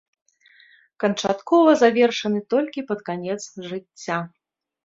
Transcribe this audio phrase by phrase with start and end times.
[1.03, 4.19] Канчаткова завершаны толькі пад канец жыцця.